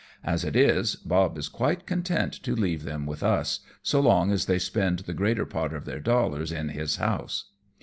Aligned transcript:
As 0.23 0.43
it 0.43 0.55
is. 0.55 0.95
Bob 0.95 1.37
is 1.37 1.47
quite 1.47 1.85
content 1.85 2.33
to 2.41 2.55
leave 2.55 2.85
them 2.85 3.05
with 3.05 3.21
us, 3.21 3.59
so 3.83 3.99
long 3.99 4.31
as 4.31 4.47
they 4.47 4.57
spend 4.57 4.97
the 4.97 5.13
greater 5.13 5.45
part 5.45 5.73
of 5.73 5.85
their 5.85 5.99
dollars 5.99 6.51
in 6.51 6.69
his 6.69 6.95
house." 6.95 7.51